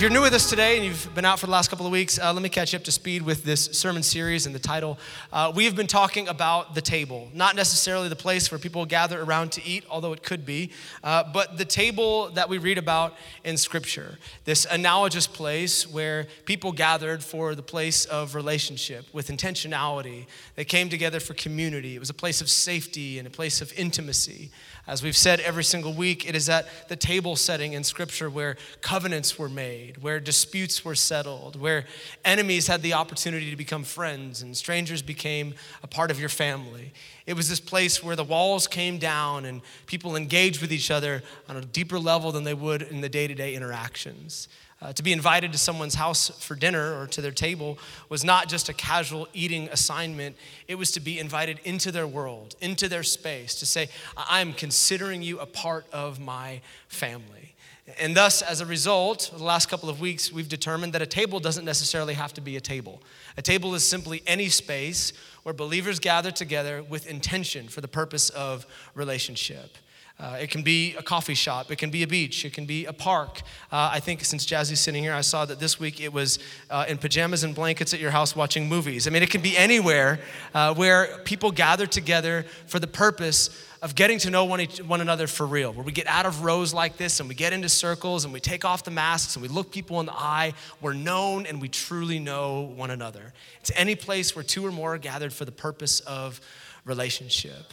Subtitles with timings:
[0.00, 1.92] If you're new with us today and you've been out for the last couple of
[1.92, 4.58] weeks, uh, let me catch you up to speed with this sermon series and the
[4.58, 4.98] title.
[5.30, 9.20] Uh, we have been talking about the table, not necessarily the place where people gather
[9.20, 10.70] around to eat, although it could be,
[11.04, 14.16] uh, but the table that we read about in Scripture,
[14.46, 20.24] this analogous place where people gathered for the place of relationship with intentionality.
[20.54, 21.94] They came together for community.
[21.94, 24.50] It was a place of safety and a place of intimacy.
[24.90, 28.56] As we've said every single week, it is at the table setting in Scripture where
[28.80, 31.84] covenants were made, where disputes were settled, where
[32.24, 35.54] enemies had the opportunity to become friends and strangers became
[35.84, 36.92] a part of your family.
[37.24, 41.22] It was this place where the walls came down and people engaged with each other
[41.48, 44.48] on a deeper level than they would in the day to day interactions.
[44.82, 48.48] Uh, to be invited to someone's house for dinner or to their table was not
[48.48, 50.34] just a casual eating assignment,
[50.68, 55.20] it was to be invited into their world, into their space, to say, I'm considering
[55.20, 57.54] you a part of my family.
[57.98, 61.40] And thus, as a result, the last couple of weeks, we've determined that a table
[61.40, 63.02] doesn't necessarily have to be a table.
[63.36, 65.12] A table is simply any space
[65.42, 69.76] where believers gather together with intention for the purpose of relationship.
[70.20, 71.70] Uh, it can be a coffee shop.
[71.70, 72.44] It can be a beach.
[72.44, 73.40] It can be a park.
[73.72, 76.84] Uh, I think since Jazzy's sitting here, I saw that this week it was uh,
[76.88, 79.06] in pajamas and blankets at your house watching movies.
[79.06, 80.20] I mean, it can be anywhere
[80.54, 83.48] uh, where people gather together for the purpose
[83.80, 86.44] of getting to know one, each, one another for real, where we get out of
[86.44, 89.42] rows like this and we get into circles and we take off the masks and
[89.42, 90.52] we look people in the eye.
[90.82, 93.32] We're known and we truly know one another.
[93.60, 96.42] It's any place where two or more are gathered for the purpose of
[96.84, 97.72] relationship.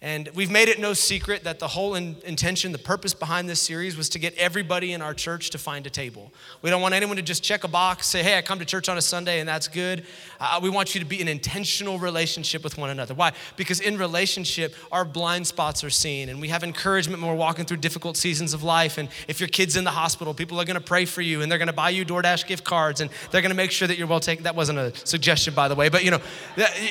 [0.00, 3.60] And we've made it no secret that the whole in, intention, the purpose behind this
[3.60, 6.32] series was to get everybody in our church to find a table.
[6.62, 8.88] We don't want anyone to just check a box, say, hey, I come to church
[8.88, 10.06] on a Sunday and that's good.
[10.38, 13.12] Uh, we want you to be in intentional relationship with one another.
[13.12, 13.32] Why?
[13.56, 17.64] Because in relationship, our blind spots are seen and we have encouragement when we're walking
[17.64, 18.98] through difficult seasons of life.
[18.98, 21.50] And if your kid's in the hospital, people are going to pray for you and
[21.50, 23.98] they're going to buy you DoorDash gift cards and they're going to make sure that
[23.98, 24.44] you're well taken.
[24.44, 26.20] That wasn't a suggestion, by the way, but you know,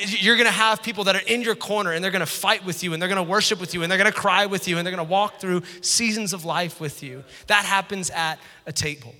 [0.04, 2.66] you're going to have people that are in your corner and they're going to fight
[2.66, 4.66] with you and they're going to worship with you and they're going to cry with
[4.66, 7.22] you and they're going to walk through seasons of life with you.
[7.46, 9.14] That happens at a table.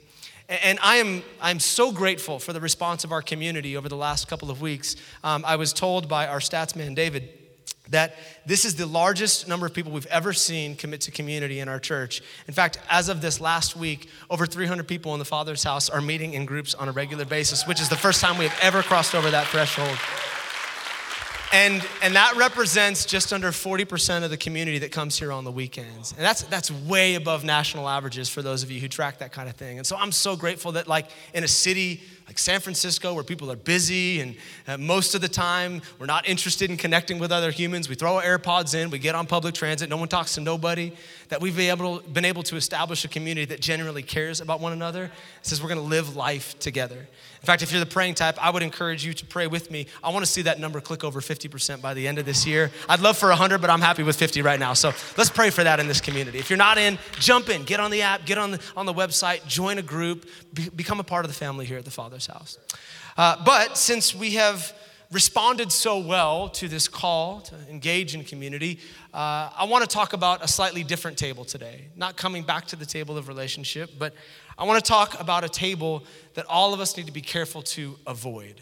[0.48, 4.26] And I am I'm so grateful for the response of our community over the last
[4.26, 4.96] couple of weeks.
[5.22, 7.28] Um, I was told by our stats man, David,
[7.90, 11.68] that this is the largest number of people we've ever seen commit to community in
[11.68, 12.20] our church.
[12.48, 16.00] In fact, as of this last week, over 300 people in the Father's house are
[16.00, 18.82] meeting in groups on a regular basis, which is the first time we have ever
[18.82, 19.96] crossed over that threshold.
[21.52, 25.50] And, and that represents just under 40% of the community that comes here on the
[25.50, 26.12] weekends.
[26.12, 29.48] And that's, that's way above national averages for those of you who track that kind
[29.48, 29.78] of thing.
[29.78, 33.50] And so I'm so grateful that, like, in a city like San Francisco, where people
[33.50, 37.50] are busy and uh, most of the time we're not interested in connecting with other
[37.50, 37.88] humans.
[37.88, 40.92] We throw our AirPods in, we get on public transit, no one talks to nobody.
[41.30, 44.72] That we've been able, been able to establish a community that genuinely cares about one
[44.74, 45.04] another.
[45.04, 46.96] It says we're gonna live life together.
[46.96, 49.86] In fact, if you're the praying type, I would encourage you to pray with me.
[50.04, 52.70] I wanna see that number click over 50% by the end of this year.
[52.90, 54.74] I'd love for 100, but I'm happy with 50 right now.
[54.74, 56.38] So let's pray for that in this community.
[56.38, 58.94] If you're not in, jump in, get on the app, get on the, on the
[58.94, 62.17] website, join a group, be, become a part of the family here at the Father
[62.18, 62.58] Father's house.
[63.16, 64.72] Uh, but since we have
[65.10, 68.78] responded so well to this call to engage in community,
[69.14, 71.86] uh, I want to talk about a slightly different table today.
[71.96, 74.12] Not coming back to the table of relationship, but
[74.58, 77.62] I want to talk about a table that all of us need to be careful
[77.62, 78.60] to avoid.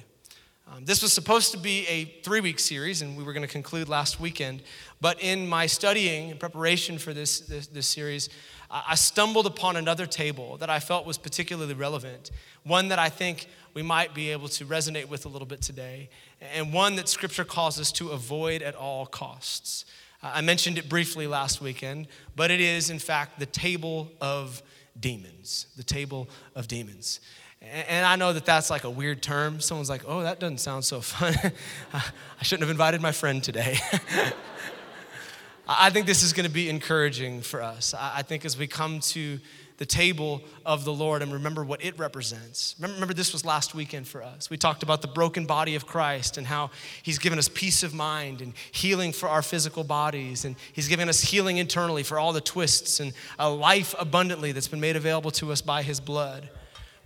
[0.69, 3.53] Um, this was supposed to be a three week series, and we were going to
[3.53, 4.63] conclude last weekend.
[5.01, 8.29] But in my studying in preparation for this, this, this series,
[8.69, 12.33] I stumbled upon another table that I felt was particularly relevant,
[12.65, 16.09] one that I think we might be able to resonate with a little bit today,
[16.41, 19.85] and one that Scripture calls us to avoid at all costs.
[20.21, 24.63] I mentioned it briefly last weekend, but it is, in fact, the table of
[24.99, 25.69] demons.
[25.77, 27.21] The table of demons.
[27.63, 29.61] And I know that that's like a weird term.
[29.61, 31.35] Someone's like, oh, that doesn't sound so fun.
[31.93, 33.79] I shouldn't have invited my friend today.
[35.69, 37.93] I think this is going to be encouraging for us.
[37.99, 39.41] I think as we come to
[39.79, 42.75] the table of the Lord and remember what it represents.
[42.81, 44.49] Remember, this was last weekend for us.
[44.49, 46.71] We talked about the broken body of Christ and how
[47.03, 50.45] He's given us peace of mind and healing for our physical bodies.
[50.45, 54.69] And He's given us healing internally for all the twists and a life abundantly that's
[54.69, 56.49] been made available to us by His blood.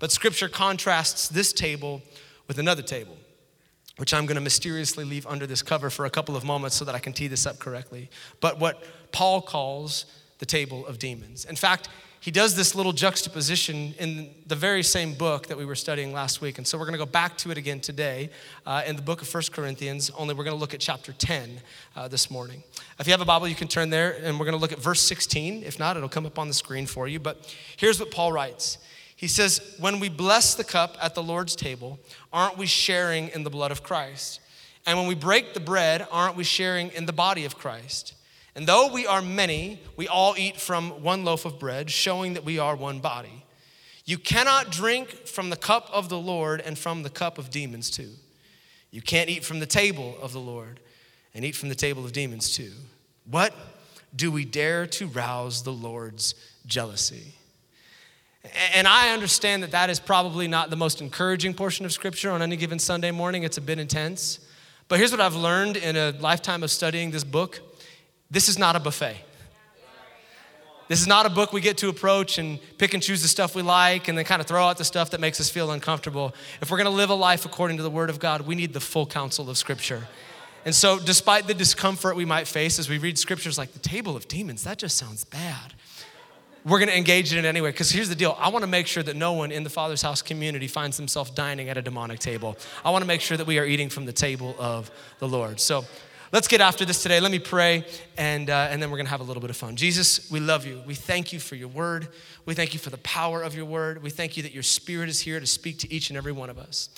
[0.00, 2.02] But Scripture contrasts this table
[2.48, 3.16] with another table
[4.00, 6.86] which I'm going to mysteriously leave under this cover for a couple of moments so
[6.86, 8.08] that I can tee this up correctly.
[8.40, 8.82] But what
[9.12, 10.06] Paul calls
[10.38, 11.44] the table of demons.
[11.44, 15.74] In fact, he does this little juxtaposition in the very same book that we were
[15.74, 16.56] studying last week.
[16.56, 18.30] And so we're going to go back to it again today
[18.64, 21.60] uh, in the book of First Corinthians, only we're going to look at chapter 10
[21.96, 22.62] uh, this morning.
[22.98, 24.80] If you have a Bible, you can turn there, and we're going to look at
[24.80, 25.62] verse 16.
[25.62, 27.20] If not, it'll come up on the screen for you.
[27.20, 28.78] But here's what Paul writes
[29.20, 32.00] He says, When we bless the cup at the Lord's table,
[32.32, 34.40] aren't we sharing in the blood of Christ?
[34.86, 38.14] And when we break the bread, aren't we sharing in the body of Christ?
[38.54, 42.46] And though we are many, we all eat from one loaf of bread, showing that
[42.46, 43.44] we are one body.
[44.06, 47.90] You cannot drink from the cup of the Lord and from the cup of demons
[47.90, 48.12] too.
[48.90, 50.80] You can't eat from the table of the Lord
[51.34, 52.72] and eat from the table of demons too.
[53.30, 53.52] What
[54.16, 56.34] do we dare to rouse the Lord's
[56.64, 57.34] jealousy?
[58.74, 62.40] And I understand that that is probably not the most encouraging portion of Scripture on
[62.40, 63.42] any given Sunday morning.
[63.42, 64.40] It's a bit intense.
[64.88, 67.60] But here's what I've learned in a lifetime of studying this book
[68.30, 69.16] this is not a buffet.
[70.86, 73.54] This is not a book we get to approach and pick and choose the stuff
[73.54, 76.34] we like and then kind of throw out the stuff that makes us feel uncomfortable.
[76.60, 78.72] If we're going to live a life according to the Word of God, we need
[78.72, 80.08] the full counsel of Scripture.
[80.64, 84.16] And so, despite the discomfort we might face as we read scriptures like the table
[84.16, 85.74] of demons, that just sounds bad.
[86.64, 88.36] We're going to engage in it anyway, because here's the deal.
[88.38, 91.34] I want to make sure that no one in the Father's house community finds himself
[91.34, 92.56] dining at a demonic table.
[92.84, 95.58] I want to make sure that we are eating from the table of the Lord.
[95.58, 95.84] So,
[96.32, 97.18] Let's get after this today.
[97.18, 97.84] Let me pray,
[98.16, 99.74] and, uh, and then we're going to have a little bit of fun.
[99.74, 100.80] Jesus, we love you.
[100.86, 102.06] We thank you for your word.
[102.46, 104.00] We thank you for the power of your word.
[104.00, 106.48] We thank you that your spirit is here to speak to each and every one
[106.48, 106.88] of us.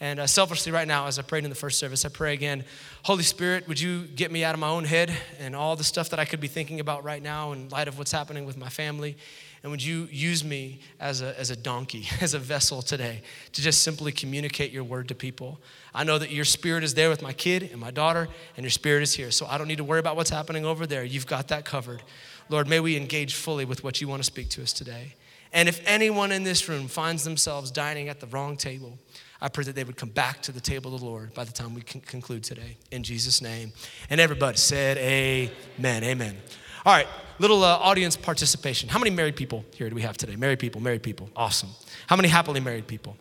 [0.00, 2.64] And uh, selfishly, right now, as I prayed in the first service, I pray again,
[3.02, 6.10] Holy Spirit, would you get me out of my own head and all the stuff
[6.10, 8.68] that I could be thinking about right now in light of what's happening with my
[8.68, 9.16] family?
[9.64, 13.22] And would you use me as a, as a donkey, as a vessel today
[13.52, 15.58] to just simply communicate your word to people?
[15.92, 18.70] I know that your spirit is there with my kid and my daughter, and your
[18.70, 19.32] spirit is here.
[19.32, 21.02] So I don't need to worry about what's happening over there.
[21.02, 22.04] You've got that covered.
[22.48, 25.14] Lord, may we engage fully with what you want to speak to us today.
[25.52, 28.98] And if anyone in this room finds themselves dining at the wrong table,
[29.40, 31.52] I pray that they would come back to the table of the Lord by the
[31.52, 32.76] time we conclude today.
[32.90, 33.72] In Jesus' name.
[34.10, 36.02] And everybody said, Amen.
[36.02, 36.36] Amen.
[36.84, 37.06] All right,
[37.38, 38.88] little uh, audience participation.
[38.88, 40.36] How many married people here do we have today?
[40.36, 41.28] Married people, married people.
[41.36, 41.70] Awesome.
[42.06, 43.16] How many happily married people?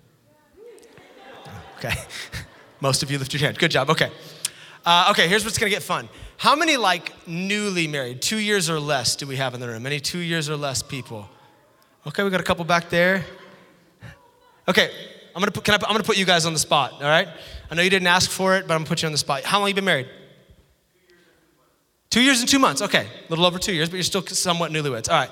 [1.77, 1.93] Okay.
[2.81, 3.57] Most of you lift your hand.
[3.57, 3.89] Good job.
[3.89, 4.11] Okay.
[4.85, 6.07] Uh, okay, here's what's gonna get fun.
[6.37, 9.85] How many like newly married, two years or less, do we have in the room?
[9.85, 11.27] Any two years or less people?
[12.05, 13.25] Okay, we got a couple back there.
[14.67, 14.91] Okay,
[15.37, 16.93] I'm gonna put, can I, I'm gonna put you guys on the spot.
[16.93, 17.27] All right.
[17.69, 19.43] I know you didn't ask for it, but I'm gonna put you on the spot.
[19.43, 20.07] How long have you been married?
[22.09, 22.81] Two years and two months.
[22.81, 25.07] Okay, a little over two years, but you're still somewhat newlyweds.
[25.09, 25.29] All right.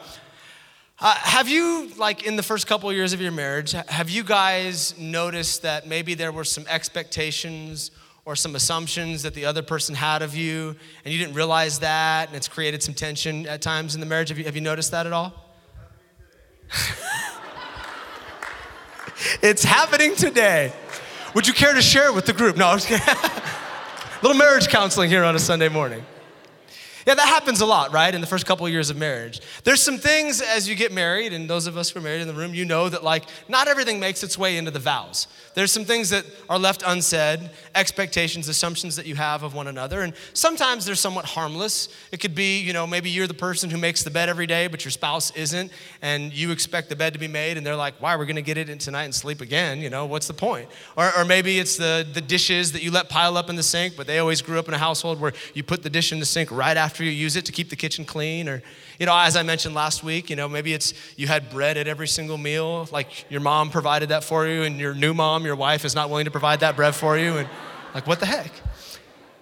[1.00, 4.24] Uh, have you, like in the first couple of years of your marriage, have you
[4.24, 7.90] guys noticed that maybe there were some expectations
[8.26, 12.28] or some assumptions that the other person had of you and you didn't realize that
[12.28, 14.30] and it's created some tension at times in the marriage?
[14.30, 15.34] Have you, have you noticed that at all?
[19.42, 20.74] it's happening today.
[21.34, 22.58] Would you care to share it with the group?
[22.58, 22.74] No,
[24.22, 26.06] little marriage counseling here on a Sunday morning.
[27.06, 28.14] Yeah, that happens a lot, right?
[28.14, 29.40] In the first couple of years of marriage.
[29.64, 32.28] There's some things as you get married, and those of us who are married in
[32.28, 35.28] the room, you know that like not everything makes its way into the vows.
[35.54, 40.02] There's some things that are left unsaid, expectations, assumptions that you have of one another,
[40.02, 41.90] and sometimes they're somewhat harmless.
[42.12, 44.66] It could be, you know, maybe you're the person who makes the bed every day,
[44.66, 45.72] but your spouse isn't,
[46.02, 48.58] and you expect the bed to be made, and they're like, why, we're gonna get
[48.58, 50.68] it in tonight and sleep again, you know, what's the point?
[50.98, 53.96] Or, or maybe it's the, the dishes that you let pile up in the sink,
[53.96, 56.26] but they always grew up in a household where you put the dish in the
[56.26, 58.64] sink right after after you use it to keep the kitchen clean or
[59.00, 61.90] you know as i mentioned last week you know maybe it's you had bread at
[61.90, 65.58] every single meal like your mom provided that for you and your new mom your
[65.58, 67.50] wife is not willing to provide that bread for you and
[67.94, 68.50] like what the heck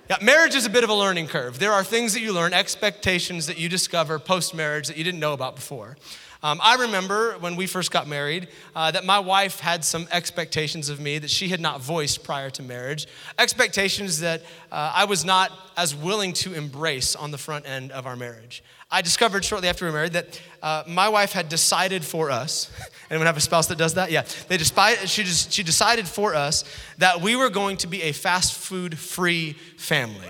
[0.10, 1.60] yeah, marriage is a bit of a learning curve.
[1.60, 5.22] There are things that you learn, expectations that you discover post marriage that you didn't
[5.22, 5.96] know about before.
[6.44, 10.90] Um, I remember when we first got married uh, that my wife had some expectations
[10.90, 13.08] of me that she had not voiced prior to marriage,
[13.40, 18.06] expectations that uh, I was not as willing to embrace on the front end of
[18.06, 18.62] our marriage.
[18.92, 22.70] I discovered shortly after we were married that uh, my wife had decided for us.
[23.10, 24.12] Anyone have a spouse that does that?
[24.12, 24.26] Yeah.
[24.50, 26.66] They decided, she, just, she decided for us
[26.98, 30.30] that we were going to be a fast food free family.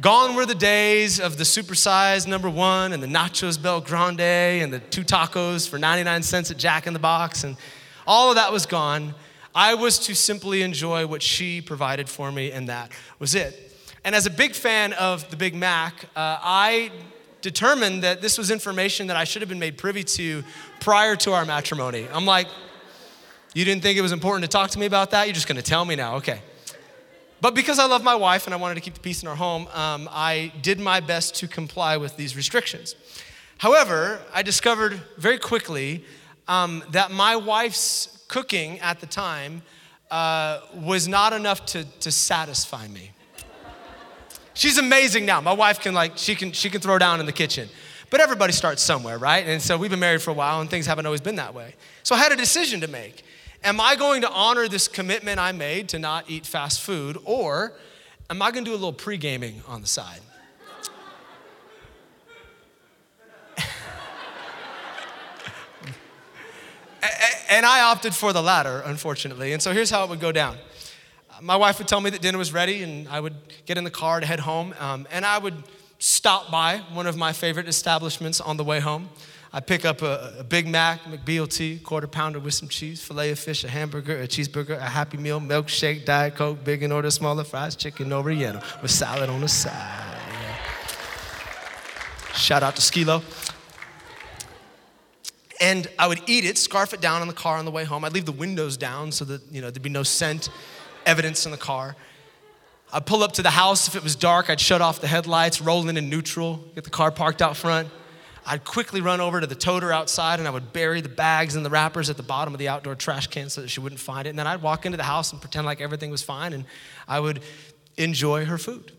[0.00, 4.78] Gone were the days of the supersized number one and the nachos BellGrande and the
[4.78, 7.54] two tacos for 99 cents at Jack in the Box, and
[8.06, 9.14] all of that was gone.
[9.54, 13.74] I was to simply enjoy what she provided for me, and that was it.
[14.02, 16.92] And as a big fan of the Big Mac, uh, I
[17.42, 20.44] determined that this was information that I should have been made privy to
[20.80, 22.06] prior to our matrimony.
[22.10, 22.46] I'm like,
[23.52, 25.26] you didn't think it was important to talk to me about that?
[25.26, 26.16] You're just gonna tell me now?
[26.16, 26.40] Okay.
[27.40, 29.36] But because I love my wife and I wanted to keep the peace in our
[29.36, 32.94] home, um, I did my best to comply with these restrictions.
[33.58, 36.04] However, I discovered very quickly
[36.48, 39.62] um, that my wife's cooking at the time
[40.10, 43.10] uh, was not enough to, to satisfy me.
[44.54, 45.40] She's amazing now.
[45.40, 47.68] My wife can like she can she can throw down in the kitchen.
[48.10, 49.46] But everybody starts somewhere, right?
[49.46, 51.76] And so we've been married for a while and things haven't always been that way.
[52.02, 53.22] So I had a decision to make.
[53.62, 57.74] Am I going to honor this commitment I made to not eat fast food or
[58.28, 60.20] am I going to do a little pre-gaming on the side?
[67.50, 69.52] and I opted for the latter, unfortunately.
[69.52, 70.56] And so here's how it would go down
[71.42, 73.90] my wife would tell me that dinner was ready, and I would get in the
[73.90, 74.74] car to head home.
[74.78, 75.54] Um, and I would
[75.98, 79.08] stop by one of my favorite establishments on the way home.
[79.52, 83.38] I'd pick up a, a Big Mac, McDLT, quarter pounder with some cheese, filet of
[83.38, 87.42] fish, a hamburger, a cheeseburger, a Happy Meal, milkshake, Diet Coke, big and order, smaller
[87.42, 90.16] fries, chicken no relleno, with salad on the side.
[92.32, 93.22] Shout out to Skilo.
[95.60, 98.04] And I would eat it, scarf it down in the car on the way home.
[98.04, 100.48] I'd leave the windows down so that you know there'd be no scent
[101.04, 101.96] evidence in the car.
[102.92, 103.88] I'd pull up to the house.
[103.88, 106.90] If it was dark, I'd shut off the headlights, roll in in neutral, get the
[106.90, 107.88] car parked out front.
[108.50, 111.64] I'd quickly run over to the toter outside and I would bury the bags and
[111.64, 114.26] the wrappers at the bottom of the outdoor trash can so that she wouldn't find
[114.26, 114.30] it.
[114.30, 116.64] And then I'd walk into the house and pretend like everything was fine and
[117.06, 117.44] I would
[117.96, 118.90] enjoy her food.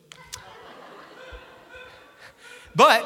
[2.74, 3.06] But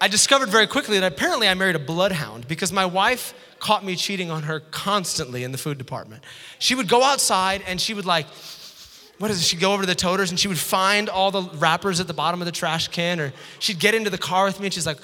[0.00, 3.96] I discovered very quickly that apparently I married a bloodhound because my wife caught me
[3.96, 6.22] cheating on her constantly in the food department.
[6.60, 8.28] She would go outside and she would like,
[9.18, 9.44] what is it?
[9.44, 12.14] She'd go over to the toters and she would find all the wrappers at the
[12.14, 14.86] bottom of the trash can, or she'd get into the car with me and she's
[14.86, 14.98] like,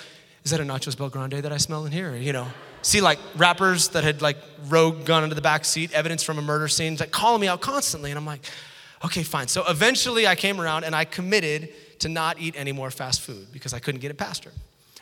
[0.44, 2.16] is that a Nachos BellGrande that I smell in here?
[2.16, 2.48] You know,
[2.82, 6.42] see like rappers that had like rogue gone into the back seat, evidence from a
[6.42, 8.10] murder scene, like calling me out constantly.
[8.10, 8.44] And I'm like,
[9.04, 9.48] okay, fine.
[9.48, 11.70] So eventually I came around and I committed
[12.00, 14.52] to not eat any more fast food because I couldn't get it past her.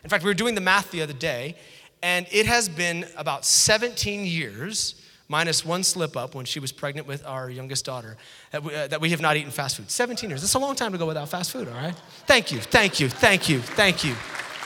[0.02, 1.56] In fact, we were doing the math the other day,
[2.02, 4.94] and it has been about 17 years,
[5.28, 8.16] minus one slip up when she was pregnant with our youngest daughter,
[8.50, 9.90] that we, uh, that we have not eaten fast food.
[9.90, 10.40] 17 years.
[10.40, 11.94] That's a long time to go without fast food, all right?
[12.26, 14.14] Thank you, thank you, thank you, thank you,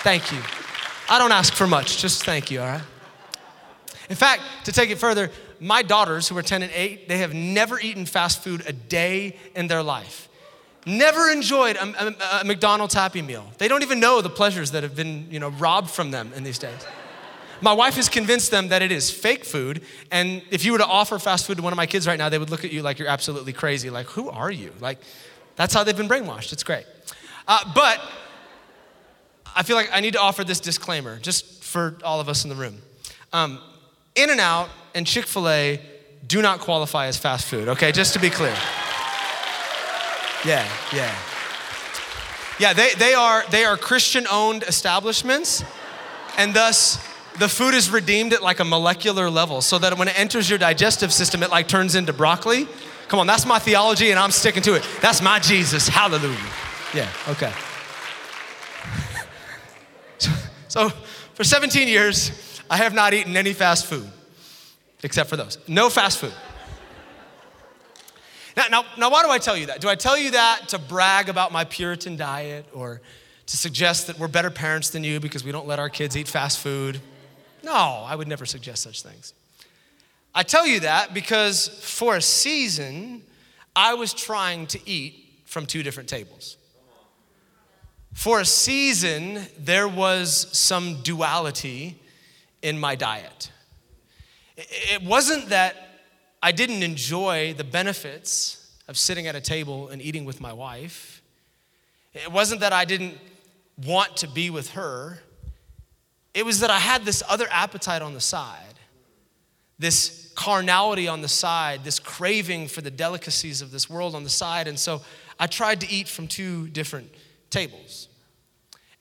[0.03, 0.64] thank you.
[1.09, 2.83] I don't ask for much, just thank you, all right?
[4.09, 5.31] In fact, to take it further,
[5.61, 9.37] my daughters, who are 10 and 8, they have never eaten fast food a day
[9.55, 10.29] in their life.
[10.87, 13.51] Never enjoyed a, a, a McDonald's Happy Meal.
[13.59, 16.45] They don't even know the pleasures that have been, you know, robbed from them in
[16.45, 16.87] these days.
[17.61, 20.87] My wife has convinced them that it is fake food, and if you were to
[20.87, 22.83] offer fast food to one of my kids right now, they would look at you
[22.83, 23.89] like you're absolutely crazy.
[23.89, 24.73] Like, who are you?
[24.81, 24.99] Like,
[25.57, 26.53] that's how they've been brainwashed.
[26.53, 26.85] It's great.
[27.49, 28.01] Uh, but
[29.55, 32.51] I feel like I need to offer this disclaimer just for all of us in
[32.51, 32.79] the room.
[33.33, 33.61] Um,
[34.15, 35.81] In-N-Out and Chick fil A
[36.27, 37.93] do not qualify as fast food, okay?
[37.93, 38.55] Just to be clear.
[40.45, 41.15] Yeah, yeah.
[42.59, 45.65] Yeah, they, they are, they are Christian owned establishments,
[46.39, 46.97] and thus
[47.39, 50.59] the food is redeemed at like a molecular level so that when it enters your
[50.59, 52.69] digestive system, it like turns into broccoli.
[53.09, 54.87] Come on, that's my theology and I'm sticking to it.
[55.01, 55.89] That's my Jesus.
[55.89, 56.39] Hallelujah.
[56.95, 57.53] Yeah, okay.
[60.69, 60.89] so,
[61.35, 64.09] for 17 years, I have not eaten any fast food
[65.03, 65.59] except for those.
[65.69, 66.33] No fast food.
[68.57, 69.81] Now, now, now, why do I tell you that?
[69.81, 73.01] Do I tell you that to brag about my Puritan diet or
[73.47, 76.29] to suggest that we're better parents than you because we don't let our kids eat
[76.29, 77.01] fast food?
[77.63, 79.35] No, I would never suggest such things.
[80.35, 83.23] I tell you that because for a season,
[83.75, 85.15] I was trying to eat
[85.47, 86.57] from two different tables.
[88.15, 92.01] For a season, there was some duality
[92.63, 93.51] in my diet.
[94.57, 95.77] It wasn't that
[96.41, 101.23] I didn't enjoy the benefits of sitting at a table and eating with my wife.
[102.15, 103.19] It wasn't that I didn't
[103.85, 105.19] want to be with her.
[106.35, 108.75] It was that I had this other appetite on the side,
[109.79, 114.31] this carnality on the side, this craving for the delicacies of this world on the
[114.31, 114.69] side.
[114.69, 115.03] And so
[115.39, 117.13] I tried to eat from two different
[117.55, 118.09] tables.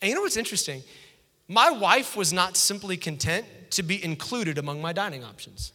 [0.02, 0.84] And you know what's interesting?
[1.48, 5.74] My wife was not simply content to be included among my dining options.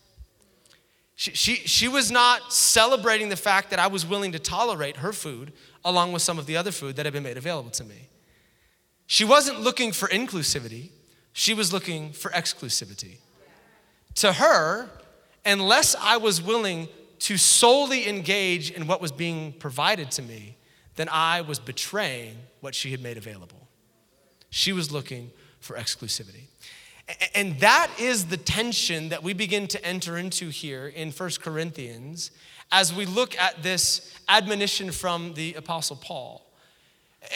[1.17, 5.13] She, she, she was not celebrating the fact that I was willing to tolerate her
[5.13, 5.53] food
[5.85, 8.09] along with some of the other food that had been made available to me.
[9.07, 10.91] She wasn't looking for inclusivity,
[11.33, 13.17] she was looking for exclusivity.
[14.17, 14.91] To her,
[15.45, 16.89] unless I was willing
[17.21, 20.58] to solely engage in what was being provided to me,
[20.99, 23.69] then I was betraying what she had made available.
[24.51, 26.49] She was looking for exclusivity.
[27.37, 32.33] And that is the tension that we begin to enter into here in First Corinthians
[32.73, 36.45] as we look at this admonition from the Apostle Paul.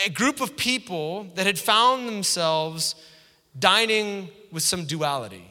[0.07, 2.97] A group of people that had found themselves
[3.57, 5.49] dining with some duality.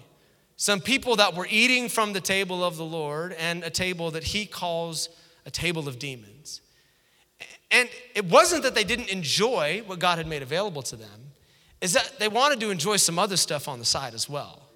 [0.57, 4.25] Some people that were eating from the table of the Lord and a table that
[4.25, 5.07] he calls
[5.45, 6.30] a table of demons.
[7.71, 11.31] And it wasn't that they didn't enjoy what God had made available to them,
[11.79, 14.69] is that they wanted to enjoy some other stuff on the side as well.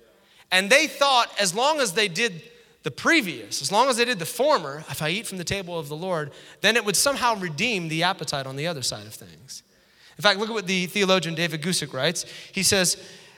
[0.52, 2.42] And they thought as long as they did
[2.84, 5.78] the previous, as long as they did the former, if I eat from the table
[5.78, 9.14] of the Lord, then it would somehow redeem the appetite on the other side of
[9.14, 9.64] things.
[10.18, 12.25] In fact, look at what the theologian David Guzik writes.
[12.52, 12.98] He says,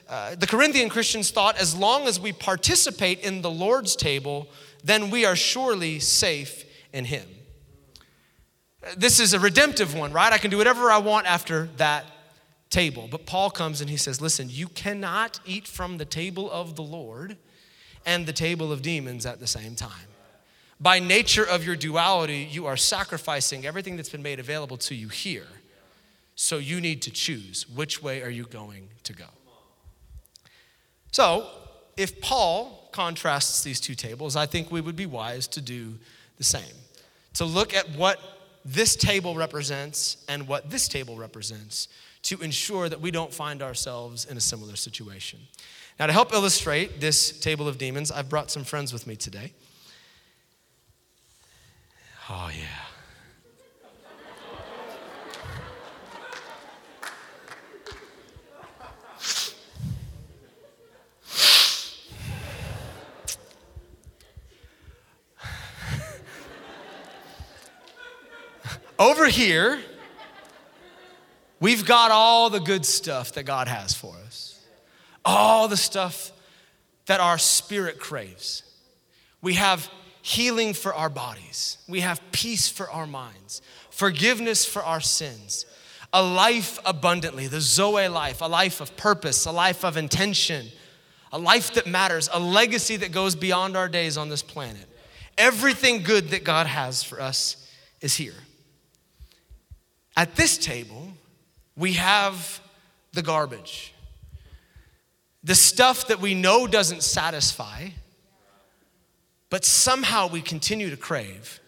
[0.10, 4.48] uh, the Corinthian Christians thought as long as we participate in the Lord's table,
[4.84, 7.26] then we are surely safe in Him.
[8.96, 10.32] This is a redemptive one, right?
[10.32, 12.06] I can do whatever I want after that
[12.70, 13.08] table.
[13.10, 16.84] But Paul comes and he says, Listen, you cannot eat from the table of the
[16.84, 17.38] Lord
[18.06, 20.08] and the table of demons at the same time.
[20.80, 25.10] By nature of your duality, you are sacrificing everything that's been made available to you
[25.10, 25.48] here.
[26.36, 29.26] So you need to choose which way are you going to go.
[31.12, 31.48] So,
[31.96, 35.96] if Paul contrasts these two tables, I think we would be wise to do
[36.38, 36.76] the same.
[37.36, 38.20] To look at what
[38.68, 41.88] this table represents and what this table represents
[42.24, 45.40] to ensure that we don't find ourselves in a similar situation.
[45.98, 49.54] Now, to help illustrate this table of demons, I've brought some friends with me today.
[52.30, 52.87] Oh, yeah.
[69.00, 69.80] Over here,
[71.60, 74.60] we've got all the good stuff that God has for us,
[75.24, 76.32] all the stuff
[77.06, 78.64] that our spirit craves.
[79.42, 79.90] We have
[80.24, 83.62] healing for our bodies, we have peace for our minds,
[83.92, 85.66] forgiveness for our sins,
[86.12, 90.68] a life abundantly, the Zoe life, a life of purpose, a life of intention,
[91.32, 94.88] a life that matters, a legacy that goes beyond our days on this planet.
[95.38, 97.70] Everything good that God has for us
[98.02, 98.34] is here.
[100.18, 101.14] At this table,
[101.76, 102.60] we have
[103.14, 103.94] the garbage,
[105.44, 107.90] the stuff that we know doesn't satisfy,
[109.52, 111.60] but somehow we continue to crave.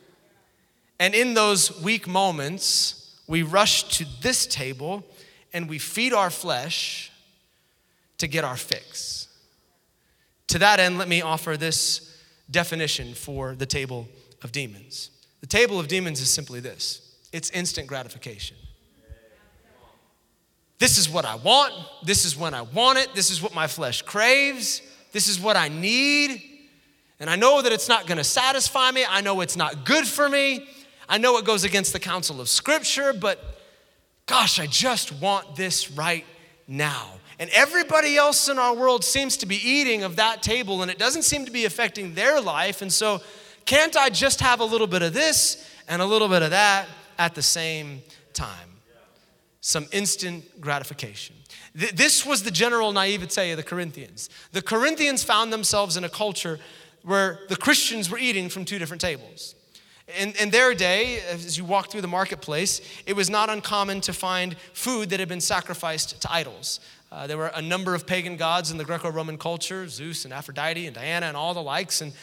[1.00, 5.06] And in those weak moments, we rush to this table
[5.54, 7.12] and we feed our flesh
[8.18, 9.28] to get our fix.
[10.48, 14.08] To that end, let me offer this definition for the table
[14.42, 15.12] of demons.
[15.42, 18.58] The table of demons is simply this it's instant gratification.
[20.80, 21.74] This is what I want.
[22.04, 23.14] This is when I want it.
[23.14, 24.82] This is what my flesh craves.
[25.12, 26.42] This is what I need.
[27.20, 29.06] And I know that it's not going to satisfy me.
[29.08, 30.68] I know it's not good for me.
[31.10, 33.44] I know it goes against the counsel of Scripture, but
[34.26, 36.26] gosh, I just want this right
[36.66, 37.16] now.
[37.40, 40.98] And everybody else in our world seems to be eating of that table, and it
[40.98, 42.82] doesn't seem to be affecting their life.
[42.82, 43.22] And so,
[43.66, 46.88] can't I just have a little bit of this and a little bit of that
[47.20, 48.02] at the same
[48.34, 48.70] time.
[49.62, 51.36] Some instant gratification.
[51.76, 54.30] This was the general naivete of the Corinthians.
[54.54, 56.60] The Corinthians found themselves in a culture
[57.04, 59.56] where the Christians were eating from two different tables.
[60.18, 64.14] In, in, their day, as you walk through the marketplace, it was not uncommon to
[64.14, 66.80] find food that had been sacrificed to idols.
[67.12, 70.34] Uh, there were a number of pagan gods in the Greco Roman culture Zeus and
[70.34, 72.02] Aphrodite and Diana and all the likes.
[72.02, 72.14] And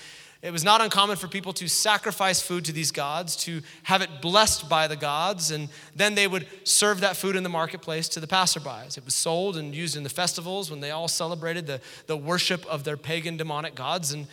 [0.46, 4.22] it was not uncommon for people to sacrifice food to these gods, to have it
[4.22, 8.20] blessed by the gods, and then they would serve that food in the marketplace to
[8.20, 8.96] the passerbys.
[8.96, 12.64] It was sold and used in the festivals when they all celebrated the, the worship
[12.66, 14.12] of their pagan demonic gods.
[14.12, 14.28] And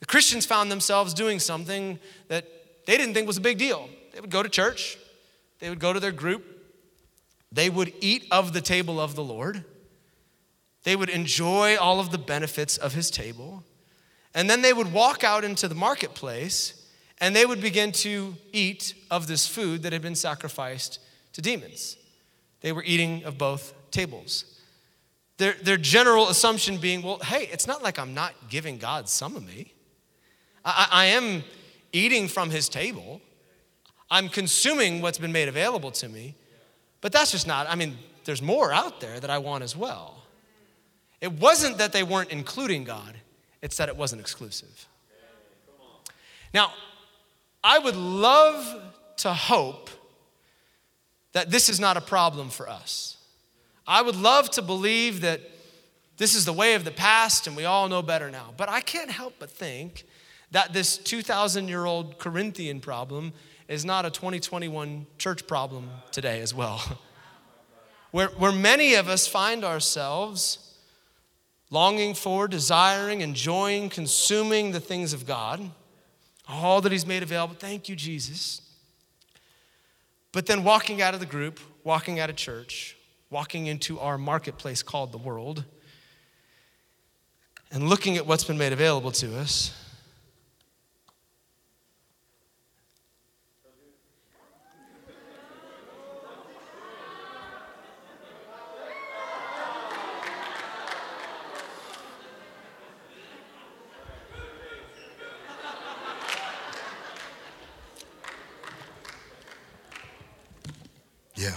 [0.00, 2.48] the Christians found themselves doing something that
[2.86, 3.88] they didn't think was a big deal.
[4.12, 4.98] They would go to church,
[5.60, 6.44] they would go to their group,
[7.52, 9.64] they would eat of the table of the Lord,
[10.82, 13.62] they would enjoy all of the benefits of his table.
[14.34, 16.84] And then they would walk out into the marketplace
[17.18, 20.98] and they would begin to eat of this food that had been sacrificed
[21.32, 21.96] to demons.
[22.60, 24.44] They were eating of both tables.
[25.36, 29.36] Their, their general assumption being, well, hey, it's not like I'm not giving God some
[29.36, 29.72] of me.
[30.64, 31.44] I, I am
[31.92, 33.20] eating from his table,
[34.10, 36.34] I'm consuming what's been made available to me,
[37.00, 40.22] but that's just not, I mean, there's more out there that I want as well.
[41.20, 43.14] It wasn't that they weren't including God,
[43.64, 44.86] it's that it wasn't exclusive.
[46.52, 46.70] Now,
[47.64, 49.88] I would love to hope
[51.32, 53.16] that this is not a problem for us.
[53.86, 55.40] I would love to believe that
[56.18, 58.52] this is the way of the past and we all know better now.
[58.54, 60.04] But I can't help but think
[60.50, 63.32] that this 2,000 year old Corinthian problem
[63.66, 66.98] is not a 2021 church problem today as well.
[68.10, 70.63] where, where many of us find ourselves
[71.74, 75.70] longing for, desiring, enjoying, consuming the things of God,
[76.48, 77.56] all that He's made available.
[77.58, 78.62] Thank you, Jesus.
[80.32, 82.96] But then walking out of the group, walking out of church,
[83.28, 85.64] walking into our marketplace called the world,
[87.72, 89.83] and looking at what's been made available to us
[111.36, 111.56] Yeah.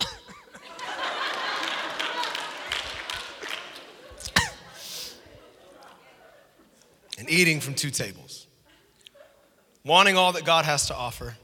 [7.18, 8.46] and eating from two tables,
[9.84, 11.36] wanting all that God has to offer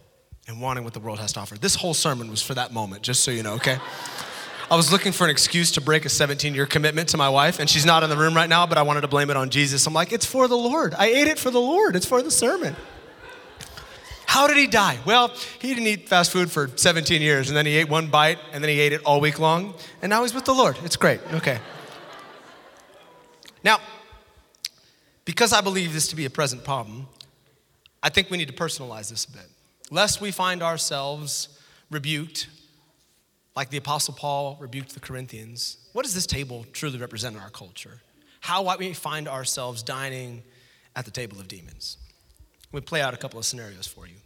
[0.46, 1.58] and wanting what the world has to offer.
[1.58, 3.76] This whole sermon was for that moment, just so you know, okay?
[4.70, 7.58] I was looking for an excuse to break a 17 year commitment to my wife,
[7.58, 9.50] and she's not in the room right now, but I wanted to blame it on
[9.50, 9.86] Jesus.
[9.86, 10.94] I'm like, it's for the Lord.
[10.94, 12.74] I ate it for the Lord, it's for the sermon.
[14.28, 14.98] How did he die?
[15.06, 18.38] Well, he didn't eat fast food for 17 years, and then he ate one bite,
[18.52, 20.76] and then he ate it all week long, and now he's with the Lord.
[20.84, 21.20] It's great.
[21.32, 21.58] Okay.
[23.64, 23.80] Now,
[25.24, 27.08] because I believe this to be a present problem,
[28.02, 29.46] I think we need to personalize this a bit.
[29.90, 31.48] Lest we find ourselves
[31.90, 32.48] rebuked,
[33.56, 35.78] like the Apostle Paul rebuked the Corinthians.
[35.94, 38.02] What does this table truly represent in our culture?
[38.40, 40.42] How might we find ourselves dining
[40.94, 41.96] at the table of demons?
[42.72, 44.16] Me play out a couple of scenarios for you.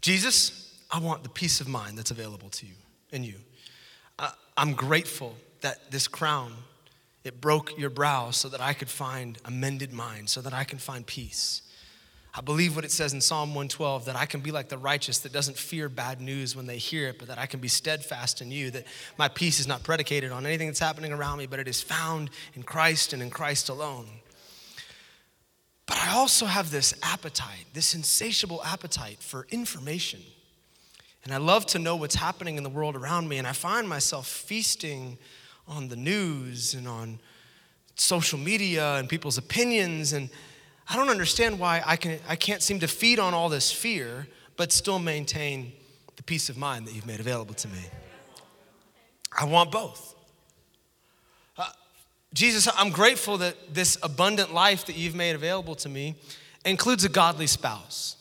[0.00, 2.74] Jesus, I want the peace of mind that's available to you
[3.12, 3.34] and you.
[4.56, 6.52] I'm grateful that this crown,
[7.24, 10.64] it broke your brow so that I could find a mended mind, so that I
[10.64, 11.62] can find peace.
[12.34, 15.18] I believe what it says in Psalm 112 that I can be like the righteous
[15.20, 18.40] that doesn't fear bad news when they hear it, but that I can be steadfast
[18.40, 18.84] in you, that
[19.18, 22.30] my peace is not predicated on anything that's happening around me, but it is found
[22.54, 24.06] in Christ and in Christ alone.
[25.86, 30.20] But I also have this appetite, this insatiable appetite for information.
[31.24, 33.38] And I love to know what's happening in the world around me.
[33.38, 35.18] And I find myself feasting
[35.68, 37.20] on the news and on
[37.94, 40.12] social media and people's opinions.
[40.12, 40.30] And
[40.88, 44.26] I don't understand why I, can, I can't seem to feed on all this fear,
[44.56, 45.72] but still maintain
[46.16, 47.80] the peace of mind that you've made available to me.
[49.36, 50.14] I want both.
[52.32, 56.14] Jesus, I'm grateful that this abundant life that you've made available to me
[56.64, 58.16] includes a godly spouse.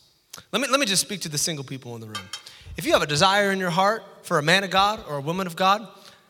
[0.51, 2.29] Let me, let me just speak to the single people in the room.
[2.77, 5.21] If you have a desire in your heart for a man of God or a
[5.21, 5.87] woman of God,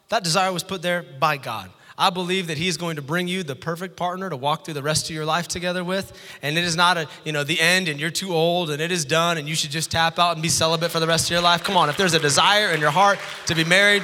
[0.09, 1.71] that desire was put there by God.
[1.97, 4.81] I believe that He's going to bring you the perfect partner to walk through the
[4.81, 6.11] rest of your life together with.
[6.41, 8.91] And it is not a, you know, the end and you're too old and it
[8.91, 11.31] is done and you should just tap out and be celibate for the rest of
[11.31, 11.63] your life.
[11.63, 14.03] Come on, if there's a desire in your heart to be married,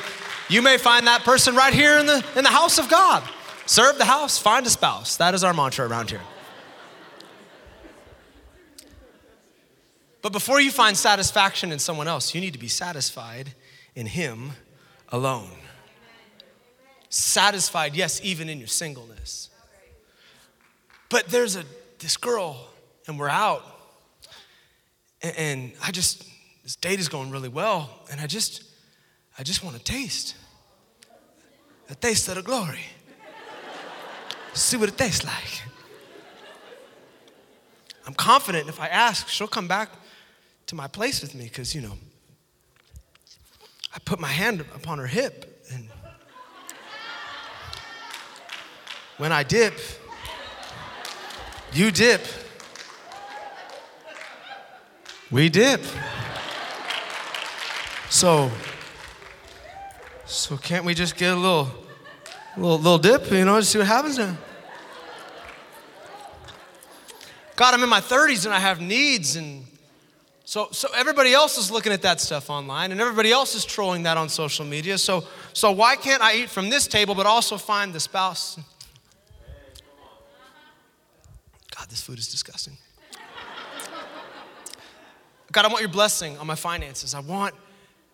[0.49, 3.27] you may find that person right here in the, in the house of God.
[3.67, 5.17] Serve the house, find a spouse.
[5.17, 6.21] That is our mantra around here.
[10.21, 13.53] But before you find satisfaction in someone else, you need to be satisfied
[13.93, 14.51] in Him
[15.09, 15.51] alone.
[17.09, 19.49] Satisfied, yes, even in your singleness.
[21.09, 21.63] But there's a
[21.99, 22.69] this girl,
[23.07, 23.63] and we're out,
[25.21, 26.23] and, and I just
[26.63, 28.63] this date is going really well, and I just
[29.37, 30.35] I just want to taste
[31.87, 32.85] the taste of the glory
[34.61, 35.63] see what it tastes like.
[38.05, 39.89] I'm confident if I ask, she'll come back
[40.67, 41.97] to my place with me because, you know,
[43.93, 45.89] I put my hand upon her hip and
[49.17, 49.73] when I dip,
[51.73, 52.21] you dip.
[55.31, 55.81] We dip.
[58.09, 58.49] So,
[60.25, 61.69] so can't we just get a little,
[62.55, 64.37] little, little dip, you know, just see what happens now?
[67.57, 69.35] God, I'm in my 30s and I have needs.
[69.35, 69.65] And
[70.45, 74.03] so, so everybody else is looking at that stuff online and everybody else is trolling
[74.03, 74.99] that on social media.
[74.99, 78.59] So, so why can't I eat from this table but also find the spouse?
[81.75, 82.77] God, this food is disgusting.
[85.51, 87.15] God, I want your blessing on my finances.
[87.15, 87.55] I want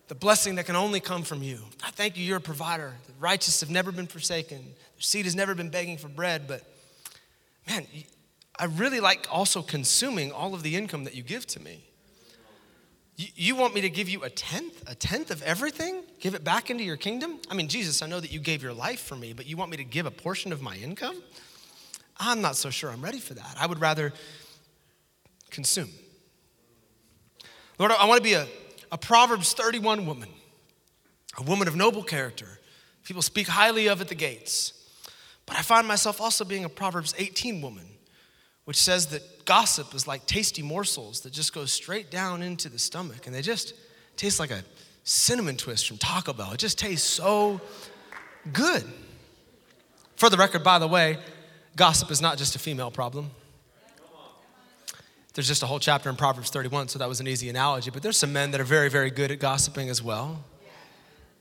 [0.08, 1.58] the blessing that can only come from you.
[1.82, 2.94] I thank you, you're a provider.
[3.06, 6.62] The righteous have never been forsaken, their seed has never been begging for bread, but
[7.68, 7.86] man,
[8.58, 11.84] I really like also consuming all of the income that you give to me.
[13.16, 16.02] You, you want me to give you a tenth, a tenth of everything?
[16.20, 17.38] Give it back into your kingdom?
[17.50, 19.70] I mean, Jesus, I know that you gave your life for me, but you want
[19.70, 21.22] me to give a portion of my income?
[22.18, 23.56] I'm not so sure I'm ready for that.
[23.58, 24.12] I would rather
[25.50, 25.90] consume.
[27.78, 28.46] Lord, I want to be a,
[28.92, 30.28] a Proverbs 31 woman.
[31.38, 32.60] a woman of noble character.
[33.04, 34.72] People speak highly of at the gates.
[35.46, 37.86] But I find myself also being a Proverbs 18 woman,
[38.64, 42.78] which says that gossip is like tasty morsels that just go straight down into the
[42.78, 43.74] stomach and they just
[44.16, 44.62] taste like a
[45.04, 46.52] cinnamon twist from Taco Bell.
[46.52, 47.60] It just tastes so
[48.52, 48.84] good.
[50.16, 51.18] For the record, by the way,
[51.76, 53.30] gossip is not just a female problem.
[55.34, 57.90] There's just a whole chapter in Proverbs 31, so that was an easy analogy.
[57.90, 60.44] But there's some men that are very, very good at gossiping as well.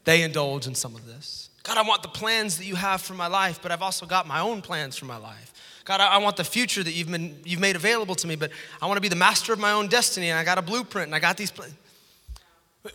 [0.04, 1.50] They indulge in some of this.
[1.62, 4.28] God, I want the plans that you have for my life, but I've also got
[4.28, 5.53] my own plans for my life.
[5.86, 8.86] God, I, want the future that you've, been, you've made available to me, but I
[8.86, 11.16] want to be the master of my own destiny, and I got a blueprint, and
[11.16, 11.74] I got these plans.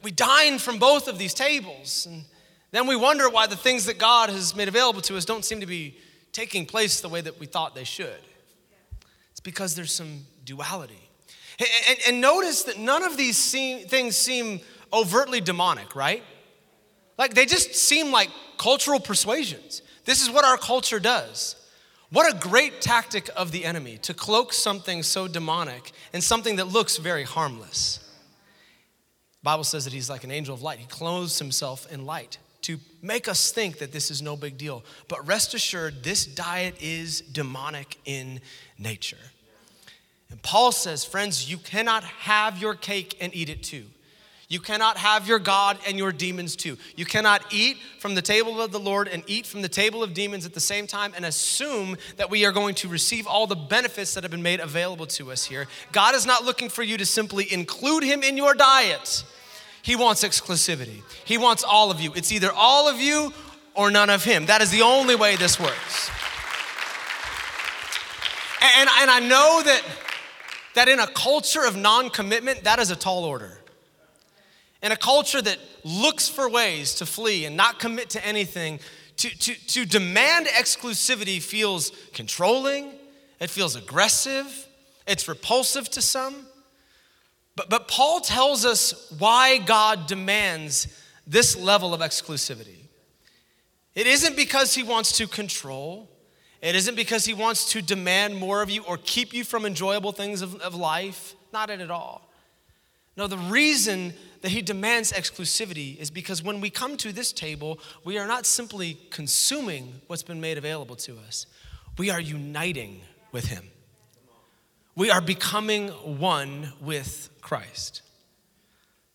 [0.02, 2.24] We dine from both of these tables, and
[2.70, 5.60] then we wonder why the things that God has made available to us don't seem
[5.60, 5.96] to be
[6.32, 8.20] taking place the way that we thought they should.
[9.32, 11.08] It's because there's some duality.
[11.58, 14.60] And, and notice that none of these seem, things seem
[14.92, 16.22] overtly demonic, right?
[17.18, 19.82] Like they just seem like cultural persuasions.
[20.04, 21.56] This is what our culture does.
[22.10, 26.68] What a great tactic of the enemy to cloak something so demonic and something that
[26.68, 27.98] looks very harmless.
[29.40, 30.78] The Bible says that he's like an angel of light.
[30.78, 34.84] He clothes himself in light to make us think that this is no big deal.
[35.06, 38.40] But rest assured, this diet is demonic in
[38.78, 39.16] nature.
[40.30, 43.84] And Paul says, friends, you cannot have your cake and eat it too.
[44.50, 46.78] You cannot have your God and your demons too.
[46.96, 50.14] You cannot eat from the table of the Lord and eat from the table of
[50.14, 53.54] demons at the same time and assume that we are going to receive all the
[53.54, 55.66] benefits that have been made available to us here.
[55.92, 59.22] God is not looking for you to simply include Him in your diet,
[59.82, 61.02] He wants exclusivity.
[61.26, 62.12] He wants all of you.
[62.16, 63.34] It's either all of you
[63.74, 64.46] or none of Him.
[64.46, 66.10] That is the only way this works.
[68.78, 69.82] And, and I know that,
[70.74, 73.57] that in a culture of non commitment, that is a tall order.
[74.82, 78.78] In a culture that looks for ways to flee and not commit to anything,
[79.16, 82.92] to, to, to demand exclusivity feels controlling,
[83.40, 84.66] it feels aggressive,
[85.06, 86.46] it's repulsive to some.
[87.56, 90.86] But, but Paul tells us why God demands
[91.26, 92.84] this level of exclusivity.
[93.96, 96.08] It isn't because he wants to control,
[96.62, 100.12] it isn't because he wants to demand more of you or keep you from enjoyable
[100.12, 101.34] things of, of life.
[101.52, 102.27] Not at all.
[103.18, 107.80] No, the reason that he demands exclusivity is because when we come to this table,
[108.04, 111.46] we are not simply consuming what's been made available to us,
[111.98, 113.00] we are uniting
[113.32, 113.64] with him.
[114.94, 118.02] We are becoming one with Christ.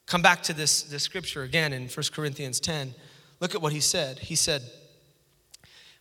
[0.06, 2.94] Come back to this, this scripture again in 1 Corinthians 10.
[3.40, 4.20] Look at what he said.
[4.20, 4.64] He said,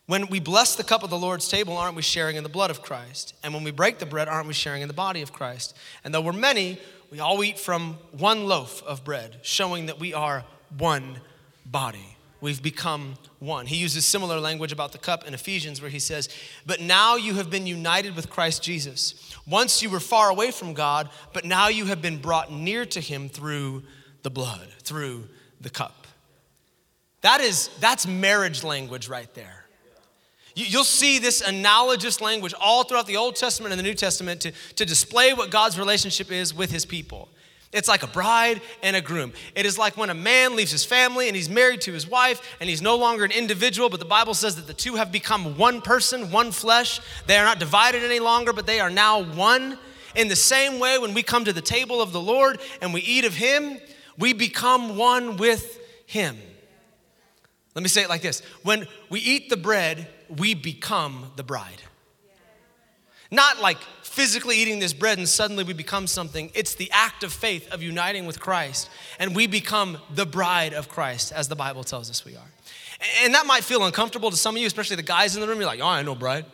[0.07, 2.71] when we bless the cup of the Lord's table, aren't we sharing in the blood
[2.71, 3.35] of Christ?
[3.45, 5.77] And when we break the bread, aren't we sharing in the body of Christ?
[6.03, 6.81] And though we're many,
[7.12, 10.46] we all eat from one loaf of bread, showing that we are
[10.79, 11.20] one
[11.66, 12.16] body.
[12.40, 13.66] We've become one.
[13.66, 16.31] He uses similar language about the cup in Ephesians, where he says,
[16.64, 19.37] But now you have been united with Christ Jesus.
[19.46, 23.01] Once you were far away from God, but now you have been brought near to
[23.01, 23.83] him through
[24.22, 25.29] the blood, through
[25.61, 26.07] the cup.
[27.20, 29.62] That is, that's marriage language right there.
[30.55, 34.53] You'll see this analogous language all throughout the Old Testament and the New Testament to,
[34.77, 37.29] to display what God's relationship is with his people.
[37.73, 39.33] It's like a bride and a groom.
[39.55, 42.57] It is like when a man leaves his family and he's married to his wife
[42.61, 45.57] and he's no longer an individual, but the Bible says that the two have become
[45.57, 47.01] one person, one flesh.
[47.27, 49.79] They are not divided any longer, but they are now one.
[50.15, 53.01] In the same way, when we come to the table of the Lord and we
[53.01, 53.79] eat of him,
[54.19, 56.37] we become one with him.
[57.75, 61.83] Let me say it like this when we eat the bread, we become the bride.
[63.31, 66.51] Not like physically eating this bread and suddenly we become something.
[66.55, 70.91] It's the act of faith of uniting with Christ, and we become the bride of
[70.91, 72.51] Christ, as the Bible tells us we are.
[73.25, 75.59] And that might feel uncomfortable to some of you, especially the guys in the room.
[75.59, 76.45] You're like, oh, I ain't no bride.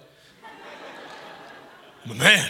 [2.04, 2.48] I'm a man.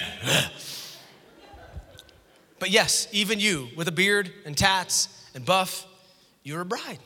[2.59, 5.87] but yes, even you with a beard and tats and buff,
[6.43, 6.99] you're a bride.